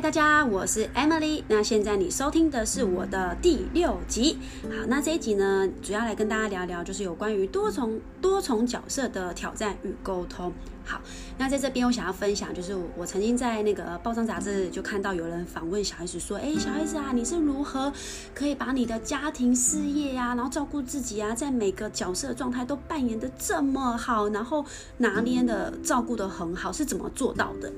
[0.00, 1.42] 大家，我是 Emily。
[1.46, 4.38] 那现在你收听的是我的第六集。
[4.62, 10.50] 好，那这一集呢，主要来跟大家聊聊，就是有关于多重多重角色的挑战与沟通。
[10.86, 11.02] 好，
[11.36, 17.92] 那在这边我想要分享，就是我曾经在那个报章杂志就看到有人访问小孩子说：“哎，小孩子啊，你是如何
[18.34, 24.64] 可以把你的家庭、事业呀，然后照顾自己啊，在每个角色状态都扮演的这么好，然后
[24.96, 27.70] 拿捏的照顾的很好，是怎么做到的？”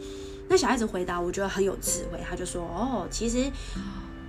[0.48, 2.20] 那小孩子回答，我觉得很有智慧。
[2.28, 3.50] 他就说：“哦，其实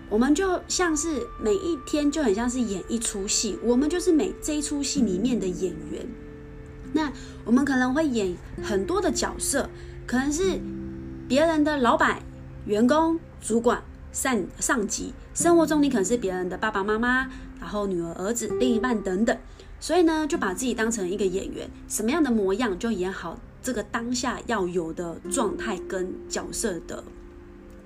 [0.10, 6.08] 我们就像是每一天就很像是演一出戏，我们就是每这一出戏里面的演员。
[6.94, 7.12] 那
[7.44, 9.70] 我们可能会演很多的角色，
[10.06, 10.60] 可能是
[11.28, 12.22] 别人的老板、
[12.66, 15.14] 员工、主管、上上级。
[15.34, 17.28] 生活中你可能是别人的爸爸妈妈，
[17.60, 19.38] 然后女儿、儿子、另一半等等。
[19.80, 27.04] 所以呢，就把自己当成一个演员，什么样的模样就演好。”这个当下要有的状态跟角色的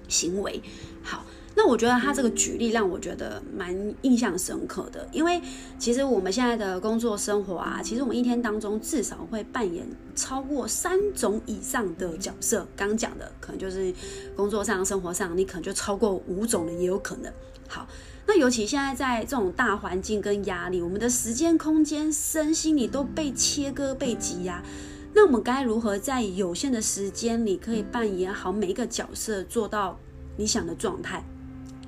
[0.08, 0.62] 行为，
[1.04, 1.24] 好，
[1.56, 5.40] 那我觉得他这个举例让我觉得蛮印象深刻的，因为
[5.78, 12.68] 其实我们现在的工作生活啊，其实我们一天当中至少会扮演超过三种以上的角色。
[12.76, 13.94] 刚讲的可能就是
[14.36, 17.32] 工作上、生活上，你可能就超过五种的也有可能。
[17.68, 17.86] 好，
[18.26, 24.64] 那尤其现在在这种大环境跟压力，我们的时间、空间、身心里都被切割、被挤压。
[25.14, 29.98] 那我们该如何在有限的时间里，可以扮演好每一个角色，做到
[30.38, 31.24] 理想的状态？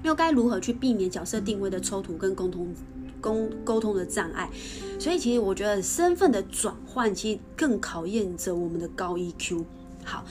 [0.01, 2.73] 又该如何去避免角色定位的冲突跟沟通、
[3.21, 4.49] 沟沟通的障碍？
[4.97, 9.63] 所以，其实我觉得身份的转换，其实更考验着我们的高 EQ。
[10.03, 10.25] 好，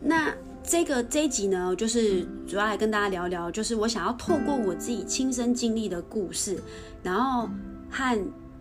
[0.00, 6.62] 那这个这一集呢，就是主要来跟大家聊聊，就是我想要透过我自己亲身经历的故事，
[7.02, 7.50] 然后
[7.90, 8.18] 和。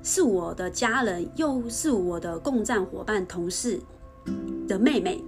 [0.09, 3.79] 是我的家人，又是我的共战伙伴、同事
[4.67, 5.23] 的妹妹。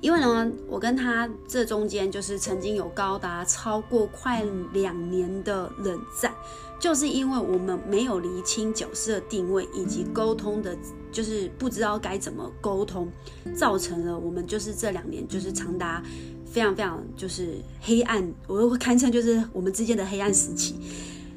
[0.00, 6.34] 因为呢，我跟她这中间就是曾经有高达超过快两年的冷战，
[6.80, 10.76] 就是因为我们没有厘清角色定位以及沟通的，
[11.12, 13.08] 就是不知道该怎么沟通，
[13.54, 16.02] 造成了我们就是这两年就是长达
[16.44, 20.74] 非常非常就是黑暗，我会堪称就是我们之间的黑暗时期。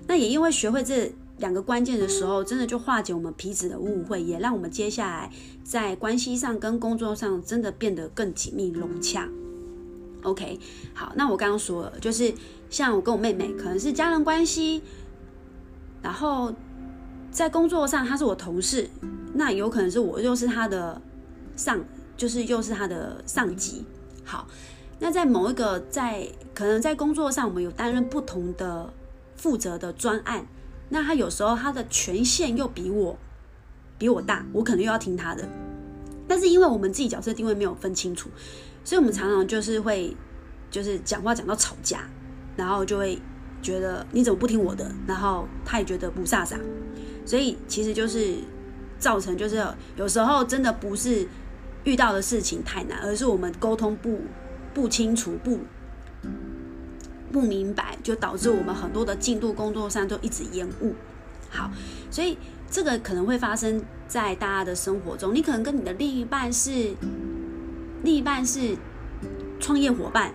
[0.07, 1.13] 那也因为学会这。
[1.41, 5.29] 两个关键的时候，真的就化解我们彼此的误会，也让我们接下来
[5.63, 9.27] 在关系上跟工作上真的变得更紧密融洽。
[10.21, 10.59] OK，
[10.93, 12.31] 好，那我刚刚说了，就是
[12.69, 14.83] 像我跟我妹妹可能是家人关系，
[16.01, 16.53] 然后
[17.31, 18.87] 在工作上她是我同事，
[19.33, 21.01] 那有可能是我又是她的
[21.55, 21.83] 上，
[22.15, 23.83] 就是又是她的上级。
[24.23, 24.47] 好，
[24.99, 28.93] 那在某一个在可能在工作上，我们有担任不同的
[29.35, 30.45] 负责的专案。
[30.93, 33.17] 那他有时候他的权限又比我
[33.97, 35.47] 比我大，我可能又要听他的。
[36.27, 38.29] 但是因为我们自己角色定位没有分清楚，
[38.83, 40.13] 所以我们常常就是会
[40.69, 42.03] 就是讲话讲到吵架，
[42.57, 43.17] 然后就会
[43.61, 44.91] 觉得你怎么不听我的？
[45.07, 46.59] 然后他也觉得不飒飒，
[47.25, 48.35] 所以其实就是
[48.99, 49.65] 造成就是
[49.95, 51.25] 有时候真的不是
[51.85, 54.19] 遇到的事情太难，而是我们沟通不
[54.73, 55.59] 不清楚不。
[57.31, 60.93] 不明白，就导致我们很多的进度工作上都一直延误。
[61.49, 61.71] 好，
[62.09, 62.37] 所以
[62.69, 65.33] 这个可能会发生在大家的生活中。
[65.33, 66.95] 你可能跟你的另一半是
[68.03, 68.75] 另一半是
[69.59, 70.33] 创业伙伴，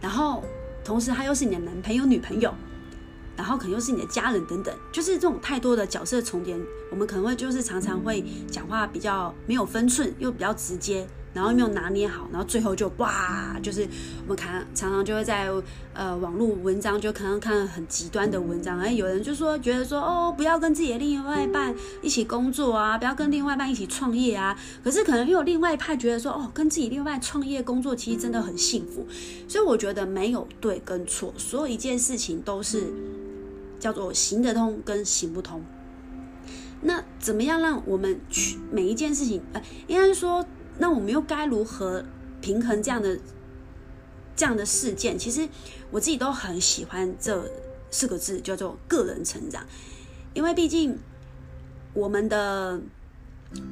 [0.00, 0.42] 然后
[0.84, 2.52] 同时他又是你的男朋友、女朋友，
[3.36, 6.56] 然后可能又是你的家人等等，就是这种太多的角色重叠，
[6.90, 11.06] 我们可能会就是常常会讲话比较没有分寸，又比较直接。
[11.34, 13.88] 然后没有拿捏好，然后最后就哇，就是
[14.24, 15.48] 我们看常常就会在
[15.94, 24.58] 呃网络文章就可能看很极端的文章，哎，有人就说觉得说哦，不要跟自己的另外一半一起工作啊，不要跟另外一半一起创业啊。
[24.84, 29.06] 可是可能又有另外一派觉得说哦，跟自己另外创业工作其实真的很幸福。
[29.48, 32.92] 所以我觉得没有对跟错，所有一件事情都是
[33.80, 35.62] 叫做行得通跟行不通。
[36.82, 40.44] 那怎么样让我们去每一件事情，呃，应该说。
[40.78, 42.04] 那我们又该如何
[42.40, 43.18] 平衡这样的
[44.34, 45.18] 这样的事件？
[45.18, 45.48] 其实
[45.90, 47.50] 我自己都很喜欢这
[47.90, 49.64] 四个字，叫做个人成长，
[50.34, 50.98] 因为毕竟
[51.94, 52.80] 我们的。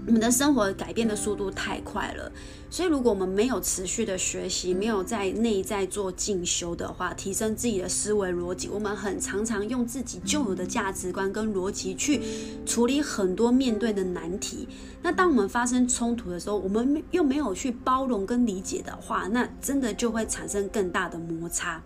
[0.06, 2.32] 我们的生活改变的速度太快了，
[2.68, 12.20] 所以如果我们没有持续的学习，没有在内在做进修的话，提升自己的思维逻辑，我们很常常用自己旧有的价值观跟逻辑去
[12.66, 14.66] 处理很多面对的难题。
[15.02, 21.80] 那当我们发生冲突的时候，我们又没有去包容跟理解的话，那真的就会产生更大的摩擦。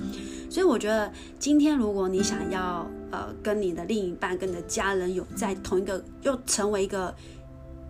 [0.49, 7.15] 所以我觉得今天如果你想要呃跟你的另一半、跟你的家人有在同一个，又成为一个。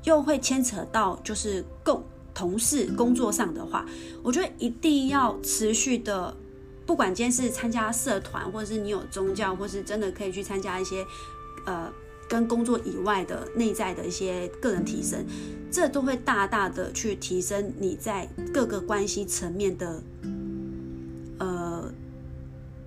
[0.04, 3.86] 又会牵扯到就是共同事工作上的话，
[4.22, 6.36] 我觉得一定要持续的，
[6.86, 11.04] 不管今天是参加社团，或者是你有宗教，或是真的可以去参加一些
[11.64, 11.90] 呃
[12.28, 15.24] 跟工作以外的内在的一些个人提升，
[15.70, 20.02] 这都会大大的去提升你在各个关系层面的
[21.38, 21.90] 呃，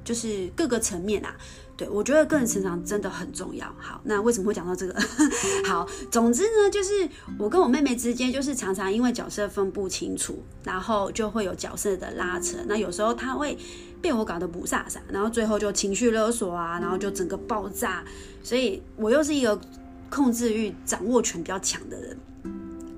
[0.03, 1.35] 就是各个层面啊。
[1.77, 3.71] 对，我觉得个人成长真的很重要。
[3.77, 4.99] 好，那为什么会讲到这个？
[5.69, 7.07] 好，总之呢，就是
[7.37, 12.57] 我跟我妹妹之间，就是常常因为角色分不清楚，然后就会有角色的拉扯。
[12.65, 13.55] 那有时候她会
[14.01, 18.03] 被我搞得不飒飒，然后最后就情绪勒索啊，然后就整个爆炸。
[18.41, 19.61] 所以我又是一个
[20.09, 22.17] 控制欲、掌握权比较强的人，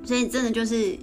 [0.06, 0.98] 所以真的就是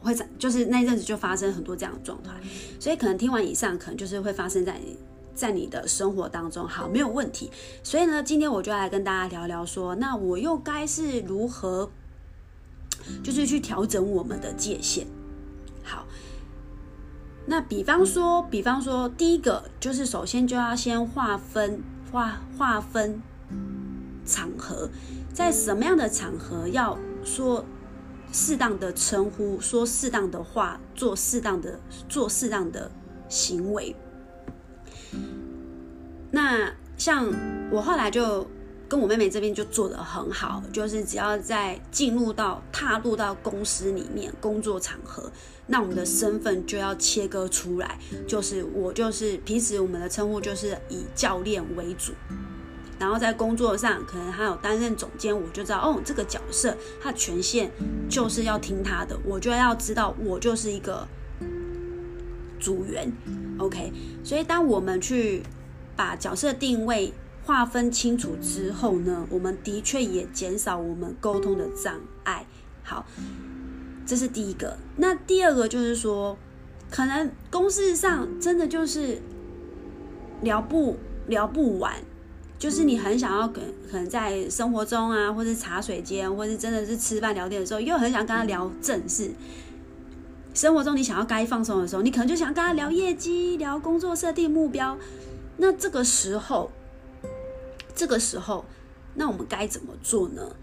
[0.00, 2.32] 会在，就是那阵子就发生很多这样的状态。
[2.78, 4.78] 所以可能听完以上，可能就是会发生在。
[5.34, 7.50] 在你的生活当中，好，没有问题。
[7.82, 11.90] 所以呢，今天我就来跟大家聊聊，说那我又该是如何，
[13.22, 15.06] 就是去调整我们的界限。
[15.82, 16.06] 好，
[17.46, 23.20] 那比方说，比方说，第一个就是首先就要先划分划划分
[24.24, 24.88] 场合，
[25.32, 27.64] 在什么样的场合要说
[28.32, 31.78] 适当的称呼，说适当的话，做适当的
[32.08, 32.90] 做适当的
[33.28, 33.94] 行为。
[36.34, 37.32] 那像
[37.70, 38.44] 我后来就
[38.88, 45.30] 跟我妹妹这边就做得很好，就是只要在进入到踏入到公司里面工作场合，
[45.68, 52.12] 那我们的身份就要切割出来，就是我就是平时我们的称呼就是以教练为主，
[52.98, 57.70] 然后在工作上可能还有担任总监，我就知道哦这个角色他权限
[58.10, 61.06] 就是要听他的，我就要知道我就是一个
[62.58, 63.12] 组员
[63.58, 63.92] ，OK，
[64.24, 65.44] 所以当我们去。
[65.96, 67.12] 把角色定位
[67.44, 72.46] 划分清楚之后呢，我们的确也减少我们沟通的障碍。
[72.82, 73.04] 好，
[74.06, 74.76] 这是第一个。
[74.96, 76.36] 那第二个就是说，
[76.90, 79.20] 可能公事上真的就是
[80.42, 80.96] 聊不
[81.26, 81.94] 聊不完，
[82.58, 89.30] 就是你很想要跟可能在生活中啊，或是茶水间，或是真的是吃饭聊天的时候，又很想跟他聊正事。
[90.54, 94.96] 生活中你想要该放松的时候，你可能就想跟他聊业绩、聊工作设定目标。
[95.56, 96.70] 那这个时候，
[97.94, 98.64] 这个时候，
[99.14, 100.56] 那我们该怎么做呢？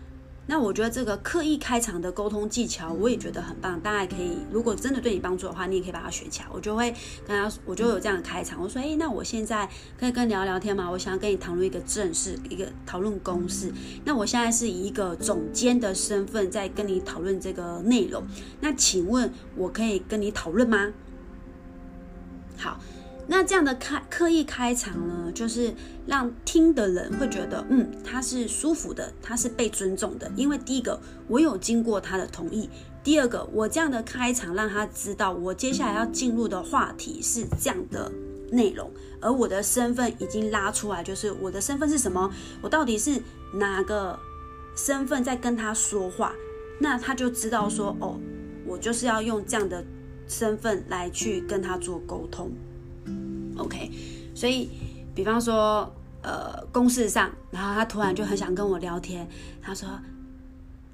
[0.47, 3.79] 那我觉得这个刻意开场的沟通技巧，我也觉得很棒。
[3.79, 6.47] 大家可以，如果真的对你帮助的话，你也可以把它学起来。
[6.51, 6.93] 我就会
[7.25, 8.61] 跟他，我就有这样的开场。
[8.61, 10.89] 我说：“哎，那我现在可以跟聊聊天吗？
[10.91, 13.71] 我想要跟你讨论一个正式一个讨论公式。
[14.03, 18.21] 那我现在是以一个总监的身份在跟你讨论这个内容。
[18.59, 20.91] 那请问，我可以跟你讨论吗？
[22.57, 22.77] 好。”
[23.31, 25.73] 那这样的开刻意开场呢，就是
[26.05, 30.29] 让听的人会觉得，嗯，他是舒服的，他是被尊重的。
[30.35, 30.99] 因为第一个，
[31.29, 32.67] 我有经过他的同意；
[33.01, 38.11] 第二个，我这样的开场让他知道，我接下来要进入的话题是这样的
[38.51, 38.91] 内容，
[39.21, 42.29] 而我的身份已经拉出来，就是我的身份是什么，
[42.61, 43.17] 我到底是
[43.53, 44.19] 哪个
[44.75, 46.35] 身份在跟他说话，
[46.81, 48.19] 那他就知道说，哦，
[48.65, 49.81] 我就是要用这样的
[50.27, 52.51] 身份来去跟他做沟通。
[53.61, 53.91] OK，
[54.35, 54.69] 所以，
[55.15, 55.91] 比方说，
[56.21, 59.27] 呃，公事上，然后他突然就很想跟我聊天，
[59.61, 59.87] 他说，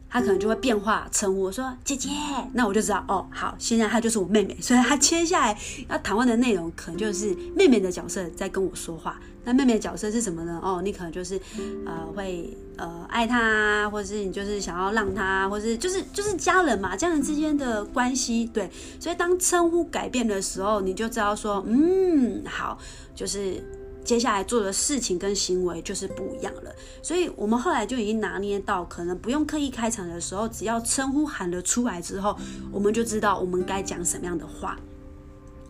[0.09, 2.09] 他可能就会变化称呼我说姐姐，
[2.53, 5.57] 那我就知道哦，好，现在他就是我妹妹，所以他接下来
[5.89, 9.19] 要谈论的内容可能就是妹妹的角色在跟我说话。
[9.43, 10.59] 那妹妹的角色是什么呢？
[10.61, 11.39] 哦，你可能就是
[11.85, 18.69] 呃会呃爱他，或者是你就是想要让他，或是就是就是家人嘛，家人之间的关系，对。
[18.99, 22.77] 所以当称呼改变的时候，你就知道说，嗯，好，
[23.15, 23.63] 就是
[24.07, 26.73] 接下来做的事情跟行为就是不一样了。
[27.03, 32.37] 所以我们后来就已经拿捏到，可能不用刻意开场的时候，只要称呼喊了出来之后，
[32.71, 34.79] 我们就知道我们该讲什么样的话。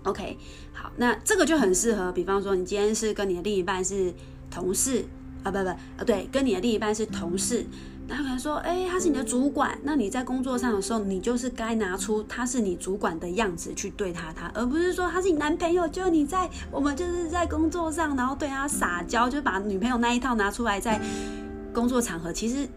[0.04, 0.38] OK，
[0.72, 4.14] 好，那这个就很适合，比方说你今天是跟你的另一半是
[4.52, 5.04] 同事
[5.42, 7.66] 啊，不不，啊，对，跟你的另一半是同事，
[8.10, 21.02] 那可能说，哎，他是你的主管，那你在工作上的时候，你就是该拿出他是你主管的样子去对他，他，而不是说他是你男朋友，就你在我们就是在工作上，然后对他撒娇，就把女朋友那一套拿出来在
[21.74, 22.68] 工作场合，其实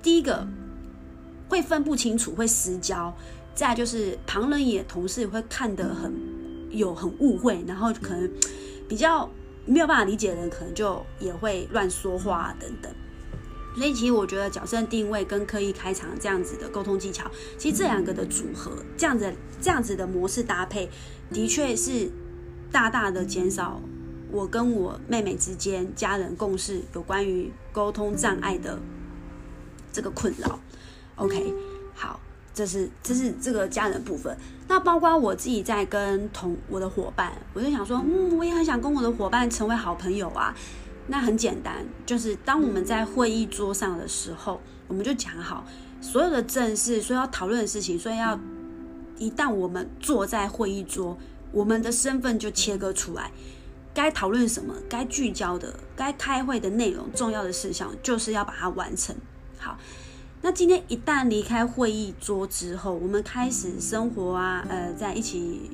[0.00, 0.46] 第一个
[1.48, 3.12] 会分不清楚，会失焦。
[3.56, 6.14] 再就是旁人也同事会看得很
[6.70, 8.30] 有很误会，然后可能
[8.88, 9.28] 比较
[9.66, 12.92] 没有办法理解的人，可能就也会乱说话等等。
[13.78, 20.90] 所以其实我觉得角色定位跟刻意开场这样子的沟通技巧，其实这两个的组合，这样子这样子的模式搭配，
[21.32, 22.10] 的确是
[22.70, 23.80] 大大的减少
[24.30, 28.78] 我跟我妹妹之间家人共事有关于沟通障碍的
[29.92, 30.58] 这个困扰。
[31.16, 31.54] OK，
[31.94, 32.20] 好。
[32.54, 34.36] 这是这是这个家人部分。
[34.66, 40.52] 那包括我自己在跟同我的伙伴，我就想说，嗯，我也很想跟我的伙伴成为好朋友啊。
[41.10, 45.64] 那很简单，就是当我们在会议桌上的时候，我们就讲好
[46.02, 48.38] 所有的正事，所以要讨论的事情，所以要
[49.16, 51.16] 一旦我们坐在会议桌，
[51.50, 53.32] 我们的身份就切割出来，
[53.94, 59.16] 该讨论什么，该聚焦的，该开会的内容，重要的事项，就是要把它完成
[59.58, 59.78] 好。
[60.42, 65.70] 那今天一旦离开会议桌之后，我们开始生活啊，呃，在一起。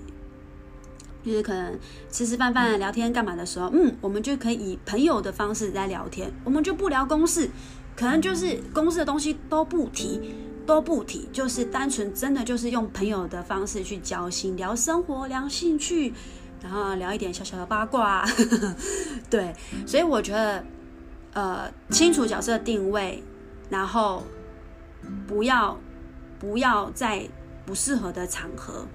[1.24, 1.78] 就是可能
[2.10, 7.48] 吃吃饭饭、聊天干嘛的时候，嗯，我们就可以以朋友的方式在聊天，我们就不聊公事，
[7.96, 10.34] 可能就是公司的东西都不提，
[10.66, 16.12] 都不提，就是单纯真的就是用朋友的方式去交心，聊生活、聊兴趣，
[16.62, 18.26] 然后聊一点小小的八卦，
[19.30, 19.54] 对，
[19.86, 20.64] 所以我觉得，
[21.32, 23.22] 呃，清楚角色定位，
[23.70, 24.22] 然后
[25.26, 25.78] 不要
[26.38, 27.26] 不要在
[27.64, 28.86] 不适合的场合。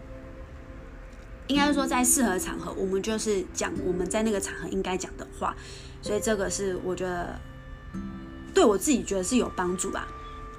[1.49, 5.55] 应该说，在适合的场合，我们就是讲我们在那个场合应该讲的话，
[5.99, 7.39] 所以这个是我觉得
[8.53, 10.07] 对我自己觉得是有帮助吧。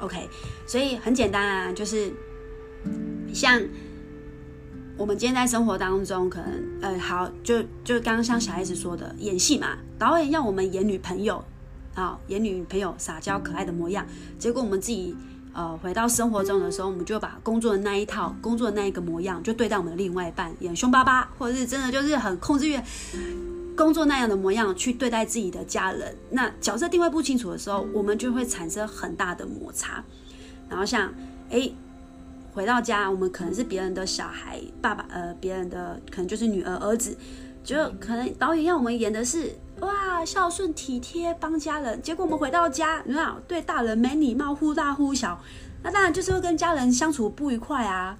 [0.00, 0.28] OK，
[0.66, 2.12] 所以很简单啊，就是
[3.32, 3.62] 像
[4.96, 11.44] 我们今天在生活当中，可能呃，好，就就刚刚像小孩子说的，演戏嘛，导演要我们演女朋友
[11.94, 14.04] 啊，演女朋友撒娇可爱的模样，
[14.40, 15.16] 结果我们自己。
[15.52, 22.78] 呃，回到生活中的时候，我们就把工作的那一套、工作的那一个模样，就对待我们的另外一半，演凶巴巴，或者是真的就是很控制欲，
[23.76, 26.16] 工作那样的模样去对待自己的家人。
[26.30, 30.02] 那角色定位不清楚的时候，我们就会产生很大的摩擦。
[30.68, 31.12] 然后像，
[31.50, 31.68] 哎，
[32.52, 37.16] 回到家，我们可能是别人的小孩，爸爸，呃，别人的可能就是女儿、儿子，
[37.64, 39.52] 就可能导演要我们演的是。
[39.80, 45.40] 哇，孝顺体贴帮家人，结果我们回到家，你看对大人没礼貌，忽大忽小，
[45.82, 48.18] 那当然就是会跟家人相处不愉快啊。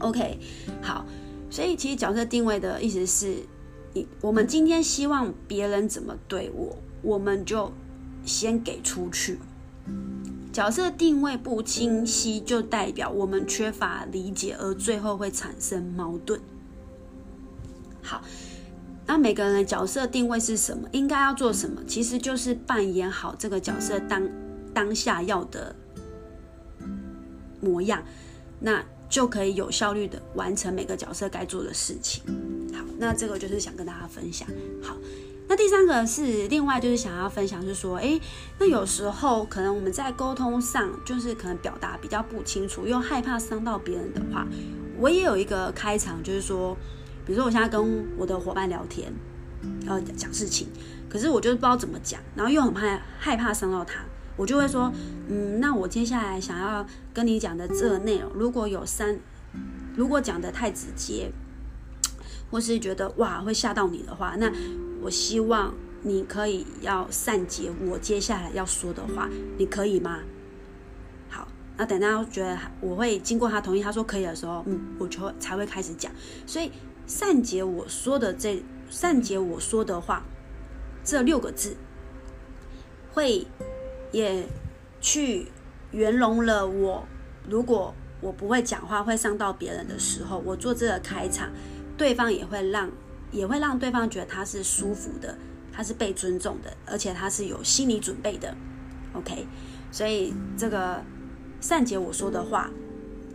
[0.00, 0.38] OK，
[0.82, 1.06] 好，
[1.48, 3.46] 所以其实角色定位的意思是，
[3.94, 7.72] 你我们今天希望别人怎么对我，我们就
[8.24, 9.38] 先给出去。
[10.52, 16.38] 角色定位不清晰，就代表我们缺乏理解，而最后会产生矛盾。
[18.02, 18.22] 好。
[19.08, 20.86] 那每个人的角色定位是什么？
[20.92, 21.82] 应该要做什么？
[21.86, 24.28] 其实就是扮演好这个角色当
[24.74, 25.74] 当下要的
[27.58, 28.02] 模样，
[28.60, 32.22] 那就可以有效率的完成每个角色该做的事情。
[32.74, 34.46] 好，那这个就是想跟大家分享。
[34.82, 34.94] 好，
[35.48, 38.20] 那第三个是另外就是想要分享是说，诶，
[38.58, 44.46] 那有时候可能我们在沟通上就是可能表达比较不清楚，又害怕伤到别人的话，
[44.98, 46.76] 我也有一个开场，就是说。
[47.28, 49.12] 比如说，我现在跟我的伙伴聊天，
[49.86, 50.66] 呃，讲事情，
[51.10, 54.00] 可是我就是不知道怎么讲，然后又很怕害怕伤到他，
[54.34, 54.90] 我就会说，
[55.28, 59.20] 嗯，那我接下来想要跟你讲的这个内容，如果有三，
[59.94, 61.30] 如果讲的太直接，
[62.50, 64.50] 或是觉得哇会吓到你的话，那
[65.02, 70.20] 我希望你可以要善解我接下来要说的话，你可以吗？
[71.28, 76.10] 好，那等到觉得我会经过他同意，他说可以的时候，嗯，我就才会开始讲，
[76.46, 76.72] 所以。
[77.08, 80.22] 善解我说的这善解我说的话，
[81.02, 81.74] 这六个字，
[83.12, 83.46] 会
[84.12, 84.46] 也
[85.00, 85.50] 去
[85.90, 87.06] 圆融了我。
[87.48, 91.50] 如果我不会讲话，会伤到别人的时候，我做这个开场，
[91.96, 92.90] 对方也会让
[93.32, 95.38] 也会让对方觉得他是舒服的，
[95.72, 98.54] 他是被尊重的，而且他是有心理准备的。
[99.14, 99.46] OK，
[99.90, 101.02] 所以这个
[101.58, 102.70] 善解我说的话，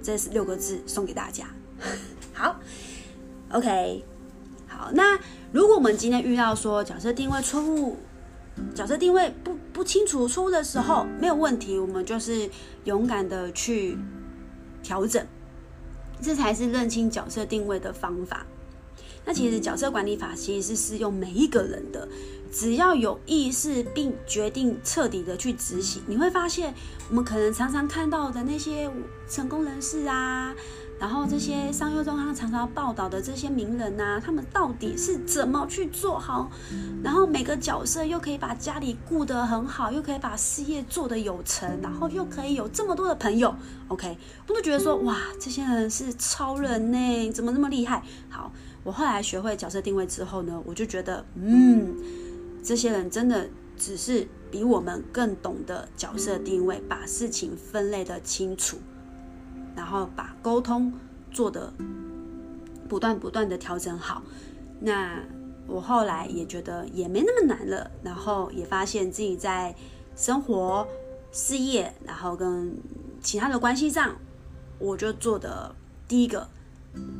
[0.03, 1.47] 这是六个字送给大家。
[2.33, 2.59] 好。
[3.53, 4.03] OK，
[4.67, 5.19] 好，那
[5.51, 7.97] 如果我们今天遇到说角色定位错误、
[8.73, 12.49] 角色定位不不清楚错误的时候，没有问题，我们就是
[12.85, 13.95] 勇敢的去
[14.81, 15.23] 调整，
[16.19, 18.43] 这才是认清角色定位的方法。
[19.23, 22.09] 那其实角色管理法其实是适用每一个人的，
[22.51, 26.73] 只要有意识并决定彻底的去执行，你会发现
[27.07, 28.89] 我们可能常常看到的那些
[29.29, 30.55] 成功人士啊。
[30.99, 36.49] 然后这些商业中他常常报道的这些名人呐，他们到底是怎么去做好？
[37.03, 43.53] 然后每个角色又可以把家里顾得很好，又可以把事业做得有成，然后又可以有这么多的朋友。
[43.89, 48.01] OK，我都觉得说哇，这些人是超人呢，怎么那么厉害？
[48.29, 48.51] 好，
[48.83, 51.95] 我后来学会角色定位之后呢，我就觉得，嗯，
[52.63, 58.77] 这些人真的只是比我们更懂得角色定位，把事情分类的清楚。
[59.75, 60.93] 然后把沟通
[61.31, 61.73] 做的
[62.87, 64.21] 不断不断的调整好，
[64.79, 65.19] 那
[65.67, 69.75] 我后来也觉得也没那么难了，然后也发现自己在
[70.15, 70.87] 生活、
[71.31, 72.77] 事业，然后跟
[73.21, 74.15] 其他的关系上，
[74.77, 75.73] 我就做的
[76.07, 76.47] 第一个，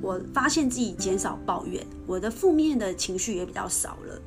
[0.02, 4.22] 我发现自己减少抱怨，我的负面的情绪也比较少了。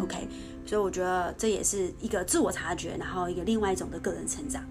[0.00, 0.28] OK，
[0.66, 4.62] 所以我觉得这也是一个自我察觉，然后一个另外一种的个人成长。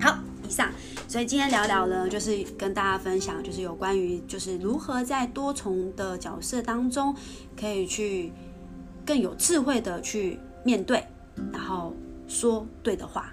[0.00, 0.18] 好，
[0.50, 0.70] 上，
[1.06, 7.14] 所以今天聊聊呢，就是跟大家分享，就是有关于就是如何在多重的角色当中，
[7.58, 8.32] 可以去
[9.06, 11.06] 更有智慧的去面对，
[11.52, 11.94] 然后
[12.26, 13.32] 说对的话。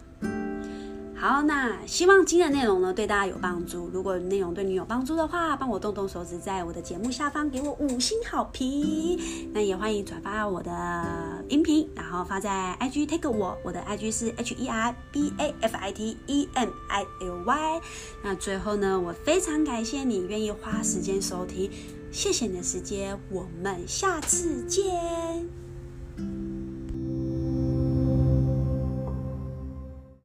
[1.19, 3.89] 好，那希望今天的内容呢对大家有帮助。
[3.91, 9.19] 如果内容对你有帮助的话，帮我动动手指，在我的节目下方给我五星好评。
[9.51, 16.69] 那也欢迎转发我的音频，然后发在 IG take 我，我的 IG 是 H E R B A F I T E M
[16.87, 17.81] I L Y。
[18.23, 21.71] 那最后呢，我非常感谢你愿意花时间收听，
[22.11, 25.66] 谢谢你的时间，我们下次见。